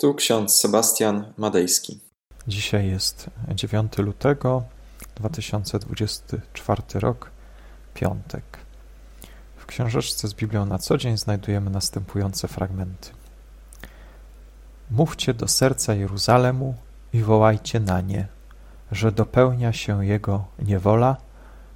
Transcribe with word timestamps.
Tu 0.00 0.14
ksiądz 0.14 0.56
Sebastian 0.56 1.32
Madejski. 1.36 2.00
Dzisiaj 2.48 2.88
jest 2.88 3.30
9 3.54 3.98
lutego 3.98 4.62
2024 5.16 6.82
rok, 6.94 7.30
piątek. 7.94 8.44
W 9.56 9.66
książeczce 9.66 10.28
z 10.28 10.34
Biblią 10.34 10.66
na 10.66 10.78
co 10.78 10.98
dzień 10.98 11.16
znajdujemy 11.16 11.70
następujące 11.70 12.48
fragmenty. 12.48 13.10
Mówcie 14.90 15.34
do 15.34 15.48
serca 15.48 15.94
Jeruzalemu 15.94 16.74
i 17.12 17.22
wołajcie 17.22 17.80
na 17.80 18.00
nie, 18.00 18.28
że 18.92 19.12
dopełnia 19.12 19.72
się 19.72 20.06
jego 20.06 20.44
niewola, 20.58 21.16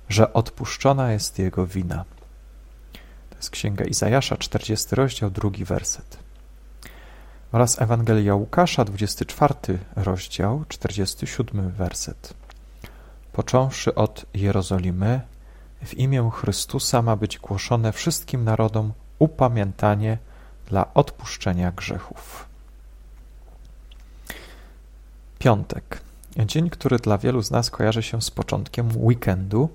że 0.08 0.32
odpuszczona 0.32 1.12
jest 1.12 1.38
jego 1.38 1.66
wina. 1.66 2.04
To 3.30 3.36
jest 3.36 3.50
Księga 3.50 3.84
Izajasza, 3.84 4.36
40 4.36 4.94
rozdział, 4.94 5.30
drugi 5.30 5.64
werset 5.64 6.31
oraz 7.52 7.82
Ewangelia 7.82 8.34
Łukasza, 8.34 8.84
24 8.84 9.54
rozdział, 9.96 10.64
47 10.68 11.70
werset. 11.70 12.34
Począwszy 13.32 13.94
od 13.94 14.26
Jerozolimy, 14.34 15.20
w 15.84 15.94
imię 15.94 16.30
Chrystusa 16.34 17.02
ma 17.02 17.16
być 17.16 17.38
głoszone 17.38 17.92
wszystkim 17.92 18.44
narodom 18.44 18.92
upamiętanie 19.18 20.18
dla 20.66 20.94
odpuszczenia 20.94 21.72
grzechów. 21.72 22.46
Piątek. 25.38 26.00
Dzień, 26.46 26.70
który 26.70 26.98
dla 26.98 27.18
wielu 27.18 27.42
z 27.42 27.50
nas 27.50 27.70
kojarzy 27.70 28.02
się 28.02 28.22
z 28.22 28.30
początkiem 28.30 28.88
weekendu, 28.96 29.68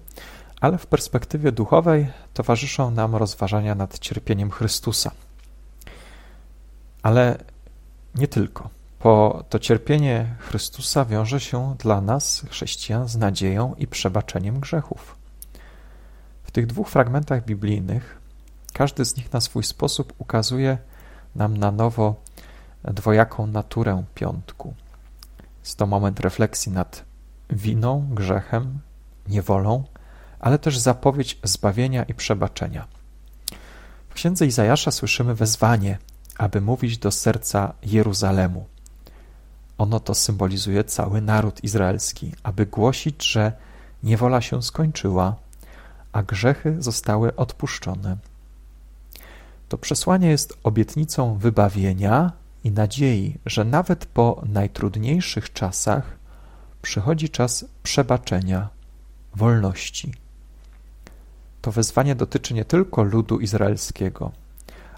ale 0.61 0.77
w 0.77 0.87
perspektywie 0.87 1.51
duchowej 1.51 2.07
towarzyszą 2.33 2.91
nam 2.91 3.15
rozważania 3.15 3.75
nad 3.75 3.99
cierpieniem 3.99 4.51
Chrystusa. 4.51 5.11
Ale 7.03 7.37
nie 8.17 8.27
tylko. 8.27 8.69
Po 8.99 9.43
to 9.49 9.59
cierpienie 9.59 10.35
Chrystusa 10.39 11.05
wiąże 11.05 11.39
się 11.39 11.75
dla 11.79 12.01
nas, 12.01 12.45
chrześcijan, 12.49 13.07
z 13.07 13.15
nadzieją 13.15 13.75
i 13.77 13.87
przebaczeniem 13.87 14.59
grzechów. 14.59 15.15
W 16.43 16.51
tych 16.51 16.67
dwóch 16.67 16.89
fragmentach 16.89 17.45
biblijnych 17.45 18.17
każdy 18.73 19.05
z 19.05 19.17
nich 19.17 19.33
na 19.33 19.41
swój 19.41 19.63
sposób 19.63 20.13
ukazuje 20.17 20.77
nam 21.35 21.57
na 21.57 21.71
nowo 21.71 22.15
dwojaką 22.83 23.47
naturę 23.47 24.03
piątku. 24.15 24.73
Jest 25.63 25.77
to 25.77 25.85
moment 25.85 26.19
refleksji 26.19 26.71
nad 26.71 27.03
winą, 27.49 28.07
grzechem, 28.11 28.79
niewolą, 29.27 29.83
ale 30.39 30.59
też 30.59 30.77
zapowiedź 30.77 31.39
zbawienia 31.43 32.03
i 32.03 32.13
przebaczenia. 32.13 32.87
W 34.09 34.13
księdze 34.13 34.45
Izajasza 34.45 34.91
słyszymy 34.91 35.35
wezwanie 35.35 35.97
aby 36.37 36.61
mówić 36.61 36.97
do 36.97 37.11
serca 37.11 37.73
Jeruzalemu. 37.83 38.65
Ono 39.77 39.99
to 39.99 40.15
symbolizuje 40.15 40.83
cały 40.83 41.21
naród 41.21 41.63
izraelski, 41.63 42.31
aby 42.43 42.65
głosić, 42.65 43.23
że 43.31 43.51
niewola 44.03 44.41
się 44.41 44.63
skończyła, 44.63 45.35
a 46.11 46.23
grzechy 46.23 46.75
zostały 46.79 47.35
odpuszczone. 47.35 48.17
To 49.69 49.77
przesłanie 49.77 50.29
jest 50.29 50.57
obietnicą 50.63 51.37
wybawienia 51.37 52.31
i 52.63 52.71
nadziei, 52.71 53.37
że 53.45 53.65
nawet 53.65 54.05
po 54.05 54.43
najtrudniejszych 54.45 55.53
czasach 55.53 56.17
przychodzi 56.81 57.29
czas 57.29 57.65
przebaczenia, 57.83 58.69
wolności. 59.35 60.13
To 61.61 61.71
wezwanie 61.71 62.15
dotyczy 62.15 62.53
nie 62.53 62.65
tylko 62.65 63.03
ludu 63.03 63.39
izraelskiego, 63.39 64.31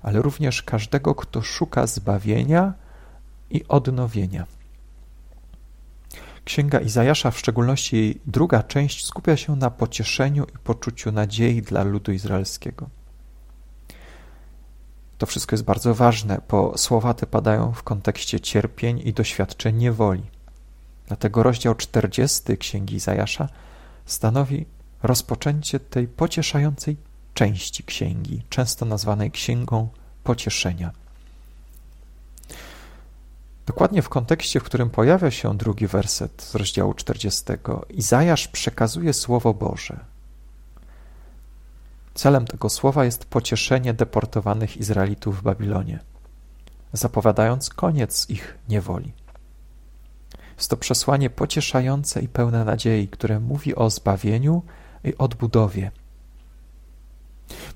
ale 0.02 0.22
również 0.22 0.64
każdego, 0.64 1.16
kto 1.16 1.42
szuka 1.42 1.88
zbawienia 1.88 2.74
i 3.50 3.68
odnowienia. 3.68 4.46
Księga 6.46 6.80
Izajasza, 6.80 7.32
w 7.32 7.40
szczególności 7.40 7.96
jej 7.96 8.22
druga 8.26 8.64
część, 8.64 9.06
skupia 9.06 9.38
się 9.38 9.56
na 9.56 9.70
pocieszeniu 9.70 10.44
i 10.44 10.58
poczuciu 10.64 11.12
nadziei 11.12 11.62
dla 11.62 11.84
ludu 11.84 12.12
izraelskiego. 12.12 12.90
To 15.18 15.26
wszystko 15.26 15.54
jest 15.54 15.64
bardzo 15.64 15.96
ważne, 15.96 16.42
bo 16.50 16.78
słowa 16.78 17.14
te 17.14 17.28
padają 17.28 17.74
w 17.74 17.84
kontekście 17.84 18.40
cierpień 18.40 19.02
i 19.06 19.14
doświadczeń 19.14 19.76
niewoli. 19.76 20.24
Dlatego 21.08 21.44
rozdział 21.44 21.76
40 21.76 22.58
Księgi 22.58 22.96
Izajasza 22.96 23.50
stanowi 24.06 24.66
rozpoczęcie 25.04 25.80
tej 25.80 26.08
pocieszającej 26.08 26.98
części 27.40 27.84
księgi, 27.84 28.44
często 28.50 28.86
nazwanej 28.86 29.32
księgą 29.32 29.88
pocieszenia. 30.24 30.92
Dokładnie 33.66 34.02
w 34.02 34.10
kontekście, 34.10 34.60
w 34.60 34.64
którym 34.64 34.90
pojawia 34.90 35.32
się 35.32 35.58
drugi 35.58 35.88
werset 35.88 36.42
z 36.42 36.56
rozdziału 36.56 36.94
40, 36.94 37.44
Izajasz 37.90 38.48
przekazuje 38.48 39.14
Słowo 39.14 39.54
Boże. 39.54 40.00
Celem 42.14 42.46
tego 42.46 42.70
słowa 42.70 43.06
jest 43.06 43.26
pocieszenie 43.26 43.94
deportowanych 43.94 44.78
Izraelitów 44.78 45.40
w 45.40 45.44
Babilonie, 45.44 46.00
zapowiadając 46.94 47.70
koniec 47.70 48.30
ich 48.30 48.58
niewoli. 48.70 49.14
Jest 50.58 50.70
to 50.70 50.78
przesłanie 50.78 51.30
pocieszające 51.30 52.22
i 52.22 52.28
pełne 52.28 52.66
nadziei, 52.66 53.08
które 53.08 53.40
mówi 53.40 53.76
o 53.76 53.90
zbawieniu 53.90 54.64
i 55.04 55.18
odbudowie, 55.18 55.92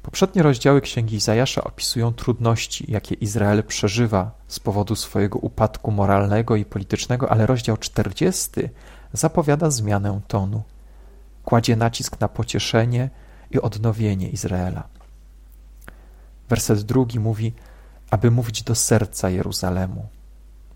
Poprzednie 0.03 0.43
rozdziały 0.43 0.81
Księgi 0.81 1.15
Izajasza 1.15 1.63
opisują 1.63 2.13
trudności, 2.13 2.91
jakie 2.91 3.15
Izrael 3.15 3.63
przeżywa 3.63 4.31
z 4.47 4.59
powodu 4.59 4.95
swojego 4.95 5.39
upadku 5.39 5.91
moralnego 5.91 6.55
i 6.55 6.65
politycznego, 6.65 7.31
ale 7.31 7.45
rozdział 7.45 7.77
40 7.77 8.51
zapowiada 9.13 9.69
zmianę 9.69 10.21
tonu. 10.27 10.63
Kładzie 11.43 11.75
nacisk 11.75 12.19
na 12.19 12.27
pocieszenie 12.27 13.09
i 13.51 13.59
odnowienie 13.61 14.29
Izraela. 14.29 14.83
Werset 16.49 16.81
drugi 16.81 17.19
mówi, 17.19 17.53
aby 18.09 18.31
mówić 18.31 18.63
do 18.63 18.75
serca 18.75 19.29
Jeruzalemu, 19.29 20.07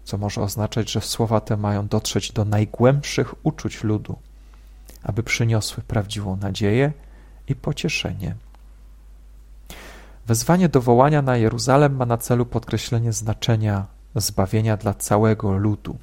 co 0.03 0.17
może 0.17 0.41
oznaczać, 0.41 0.91
że 0.91 1.01
słowa 1.01 1.41
te 1.41 1.57
mają 1.57 1.87
dotrzeć 1.87 2.31
do 2.31 2.45
najgłębszych 2.45 3.45
uczuć 3.45 3.83
ludu, 3.83 4.15
aby 5.03 5.23
przyniosły 5.23 5.83
prawdziwą 5.83 6.37
nadzieję 6.37 6.91
i 7.47 7.55
pocieszenie. 7.55 8.35
Wezwanie 10.27 10.69
do 10.69 10.81
wołania 10.81 11.21
na 11.21 11.37
Jeruzalem 11.37 11.95
ma 11.95 12.05
na 12.05 12.17
celu 12.17 12.45
podkreślenie 12.45 13.13
znaczenia 13.13 13.85
zbawienia 14.15 14.77
dla 14.77 14.93
całego 14.93 15.57
ludu. 15.57 15.97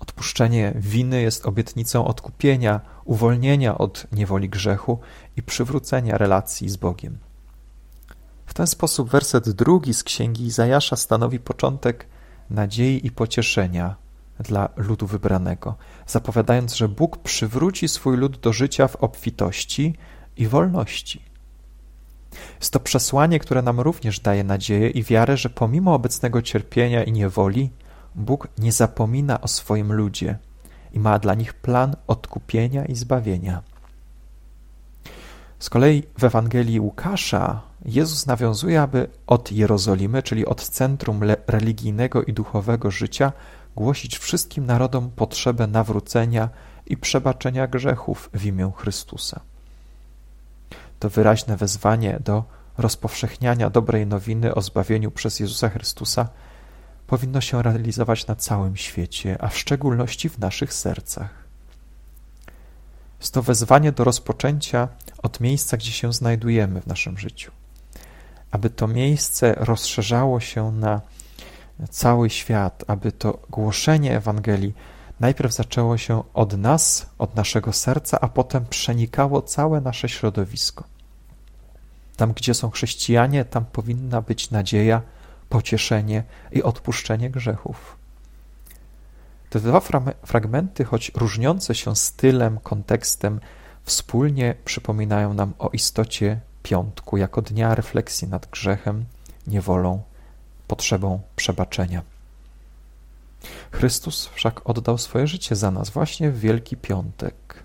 Odpuszczenie 0.00 0.72
winy 0.76 1.22
jest 1.22 1.46
obietnicą 1.46 2.04
odkupienia, 2.06 2.80
uwolnienia 3.04 3.78
od 3.78 4.06
niewoli 4.12 4.48
grzechu 4.48 4.98
i 5.36 5.42
przywrócenia 5.42 6.18
relacji 6.18 6.68
z 6.68 6.76
Bogiem. 6.76 7.18
W 8.46 8.54
ten 8.54 8.66
sposób 8.66 9.10
werset 9.10 9.50
drugi 9.50 9.94
z 9.94 10.04
księgi 10.04 10.44
Izajasza 10.44 10.96
stanowi 10.96 11.38
początek 11.38 12.06
nadziei 12.50 13.06
i 13.06 13.10
pocieszenia 13.10 13.96
dla 14.40 14.68
ludu 14.76 15.06
wybranego, 15.06 15.74
zapowiadając, 16.06 16.74
że 16.74 16.88
Bóg 16.88 17.18
przywróci 17.18 17.88
swój 17.88 18.16
lud 18.16 18.40
do 18.40 18.52
życia 18.52 18.88
w 18.88 18.96
obfitości 18.96 19.94
i 20.36 20.46
wolności. 20.46 21.27
Jest 22.60 22.72
to 22.72 22.80
przesłanie, 22.80 23.38
które 23.38 23.62
nam 23.62 23.80
również 23.80 24.20
daje 24.20 24.44
nadzieję 24.44 24.90
i 24.90 25.02
wiarę, 25.02 25.36
że 25.36 25.50
pomimo 25.50 25.94
obecnego 25.94 26.42
cierpienia 26.42 27.04
i 27.04 27.12
niewoli, 27.12 27.70
Bóg 28.14 28.48
nie 28.58 28.72
zapomina 28.72 29.40
o 29.40 29.48
swoim 29.48 29.92
ludzie 29.92 30.38
i 30.92 31.00
ma 31.00 31.18
dla 31.18 31.34
nich 31.34 31.54
plan 31.54 31.96
odkupienia 32.06 32.84
i 32.84 32.94
zbawienia. 32.94 33.62
Z 35.58 35.70
kolei 35.70 36.02
w 36.18 36.24
Ewangelii 36.24 36.80
Łukasza 36.80 37.60
Jezus 37.84 38.26
nawiązuje, 38.26 38.82
aby 38.82 39.08
od 39.26 39.52
Jerozolimy, 39.52 40.22
czyli 40.22 40.46
od 40.46 40.68
centrum 40.68 41.20
religijnego 41.46 42.22
i 42.22 42.32
duchowego 42.32 42.90
życia, 42.90 43.32
głosić 43.76 44.18
wszystkim 44.18 44.66
narodom 44.66 45.10
potrzebę 45.10 45.66
nawrócenia 45.66 46.48
i 46.86 46.96
przebaczenia 46.96 47.66
grzechów 47.66 48.30
w 48.34 48.46
imię 48.46 48.72
Chrystusa 48.76 49.40
to 50.98 51.10
wyraźne 51.10 51.56
wezwanie 51.56 52.18
do 52.24 52.44
rozpowszechniania 52.78 53.70
dobrej 53.70 54.06
nowiny 54.06 54.54
o 54.54 54.62
zbawieniu 54.62 55.10
przez 55.10 55.40
Jezusa 55.40 55.68
Chrystusa 55.68 56.28
powinno 57.06 57.40
się 57.40 57.62
realizować 57.62 58.26
na 58.26 58.34
całym 58.36 58.76
świecie, 58.76 59.36
a 59.40 59.48
w 59.48 59.58
szczególności 59.58 60.28
w 60.28 60.38
naszych 60.38 60.74
sercach. 60.74 61.30
Jest 63.20 63.34
to 63.34 63.42
wezwanie 63.42 63.92
do 63.92 64.04
rozpoczęcia 64.04 64.88
od 65.22 65.40
miejsca, 65.40 65.76
gdzie 65.76 65.92
się 65.92 66.12
znajdujemy 66.12 66.80
w 66.80 66.86
naszym 66.86 67.18
życiu, 67.18 67.52
aby 68.50 68.70
to 68.70 68.88
miejsce 68.88 69.54
rozszerzało 69.58 70.40
się 70.40 70.72
na 70.72 71.00
cały 71.90 72.30
świat, 72.30 72.84
aby 72.86 73.12
to 73.12 73.38
głoszenie 73.50 74.16
Ewangelii 74.16 74.74
najpierw 75.20 75.54
zaczęło 75.54 75.98
się 75.98 76.22
od 76.34 76.58
nas, 76.58 77.06
od 77.18 77.34
naszego 77.36 77.72
serca, 77.72 78.20
a 78.20 78.28
potem 78.28 78.66
przenikało 78.66 79.42
całe 79.42 79.80
nasze 79.80 80.08
środowisko. 80.08 80.84
Tam, 82.16 82.32
gdzie 82.32 82.54
są 82.54 82.70
chrześcijanie, 82.70 83.44
tam 83.44 83.64
powinna 83.64 84.22
być 84.22 84.50
nadzieja, 84.50 85.02
pocieszenie 85.48 86.24
i 86.52 86.62
odpuszczenie 86.62 87.30
grzechów. 87.30 87.96
Te 89.50 89.60
dwa 89.60 89.80
fragmenty, 90.26 90.84
choć 90.84 91.12
różniące 91.14 91.74
się 91.74 91.96
stylem, 91.96 92.58
kontekstem, 92.58 93.40
wspólnie 93.84 94.54
przypominają 94.64 95.34
nam 95.34 95.52
o 95.58 95.68
istocie 95.68 96.40
piątku 96.62 97.16
jako 97.16 97.42
dnia 97.42 97.74
refleksji 97.74 98.28
nad 98.28 98.46
grzechem, 98.46 99.04
niewolą, 99.46 100.02
potrzebą 100.66 101.20
przebaczenia. 101.36 102.02
Chrystus 103.70 104.26
wszak 104.26 104.70
oddał 104.70 104.98
swoje 104.98 105.26
życie 105.26 105.56
za 105.56 105.70
nas 105.70 105.90
właśnie 105.90 106.30
w 106.30 106.40
Wielki 106.40 106.76
Piątek. 106.76 107.64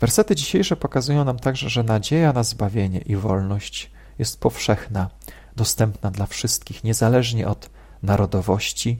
Wersety 0.00 0.36
dzisiejsze 0.36 0.76
pokazują 0.76 1.24
nam 1.24 1.38
także, 1.38 1.68
że 1.68 1.82
nadzieja 1.82 2.32
na 2.32 2.42
zbawienie 2.42 2.98
i 2.98 3.16
wolność 3.16 3.90
jest 4.18 4.40
powszechna, 4.40 5.10
dostępna 5.56 6.10
dla 6.10 6.26
wszystkich, 6.26 6.84
niezależnie 6.84 7.48
od 7.48 7.70
narodowości 8.02 8.98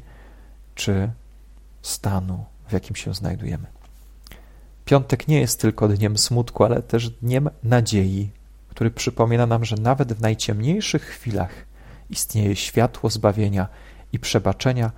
czy 0.75 1.11
stanu, 1.83 2.45
w 2.69 2.73
jakim 2.73 2.97
się 2.97 3.15
znajdujemy. 3.15 3.67
Piątek 4.85 5.29
nie 5.29 5.41
jest 5.41 5.61
tylko 5.61 5.89
dniem 5.89 6.19
smutku, 6.19 6.65
ale 6.65 6.83
też 6.83 7.11
dniem 7.11 7.51
nadziei, 7.63 8.31
który 8.69 8.91
przypomina 8.91 9.47
nam, 9.47 9.65
że 9.65 9.77
nawet 9.77 10.13
w 10.13 10.21
najciemniejszych 10.21 11.03
chwilach 11.03 11.51
istnieje 12.11 12.57
światło 12.57 13.11
zbawienia 13.11 13.69
i 14.13 14.19
przebaczenia, 14.19 14.91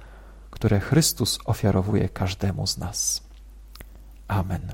które 0.62 0.80
Chrystus 0.80 1.38
ofiarowuje 1.44 2.08
każdemu 2.08 2.66
z 2.66 2.78
nas. 2.78 3.22
Amen. 4.28 4.72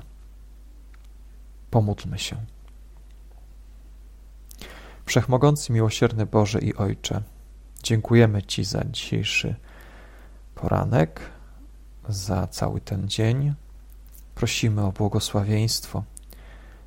Pomódlmy 1.71 2.19
się. 2.19 2.35
Wszechmogący, 5.05 5.73
miłosierny 5.73 6.25
Boże 6.25 6.59
i 6.59 6.75
Ojcze, 6.75 7.21
dziękujemy 7.83 8.43
Ci 8.43 8.63
za 8.63 8.83
dzisiejszy 8.85 9.55
poranek, 10.55 11.21
za 12.09 12.47
cały 12.47 12.81
ten 12.81 13.07
dzień. 13.07 13.53
Prosimy 14.35 14.85
o 14.85 14.91
błogosławieństwo. 14.91 16.03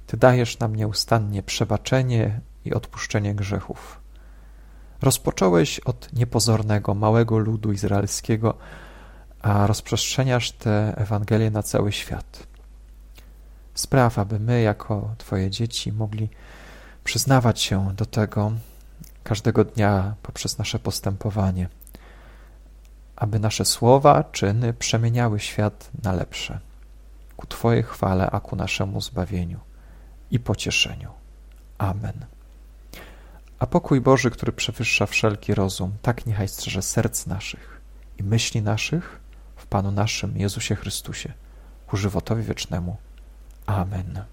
Ty 0.06 0.16
dajesz 0.16 0.58
nam 0.58 0.76
nieustannie 0.76 1.42
przebaczenie 1.42 2.40
i 2.64 2.74
odpuszczenie 2.74 3.34
grzechów. 3.34 4.00
Rozpocząłeś 5.00 5.80
od 5.80 6.12
niepozornego, 6.12 6.94
małego 6.94 7.38
ludu 7.38 7.72
izraelskiego, 7.72 8.58
a 9.42 9.66
rozprzestrzeniasz 9.66 10.52
tę 10.52 10.94
Ewangelię 10.96 11.50
na 11.50 11.62
cały 11.62 11.92
świat. 11.92 12.46
Spraw, 13.74 14.18
aby 14.18 14.40
my, 14.40 14.62
jako 14.62 15.14
Twoje 15.18 15.50
dzieci, 15.50 15.92
mogli 15.92 16.28
przyznawać 17.04 17.60
się 17.60 17.94
do 17.96 18.06
tego 18.06 18.52
każdego 19.24 19.64
dnia 19.64 20.14
poprzez 20.22 20.58
nasze 20.58 20.78
postępowanie, 20.78 21.68
aby 23.16 23.38
nasze 23.38 23.64
słowa, 23.64 24.24
czyny 24.24 24.74
przemieniały 24.74 25.40
świat 25.40 25.90
na 26.02 26.12
lepsze, 26.12 26.60
ku 27.36 27.46
Twojej 27.46 27.82
chwale, 27.82 28.30
a 28.30 28.40
ku 28.40 28.56
naszemu 28.56 29.00
zbawieniu 29.00 29.60
i 30.30 30.40
pocieszeniu. 30.40 31.10
Amen. 31.78 32.26
A 33.58 33.66
pokój 33.66 34.00
Boży, 34.00 34.30
który 34.30 34.52
przewyższa 34.52 35.06
wszelki 35.06 35.54
rozum, 35.54 35.92
tak 36.02 36.26
niechaj 36.26 36.48
strzeże 36.48 36.82
serc 36.82 37.26
naszych 37.26 37.80
i 38.18 38.22
myśli 38.22 38.62
naszych 38.62 39.21
Panu 39.72 39.90
naszym 39.90 40.36
Jezusie 40.36 40.76
Chrystusie, 40.76 41.32
ku 41.86 41.96
żywotowi 41.96 42.42
wiecznemu. 42.42 42.96
Amen. 43.66 44.24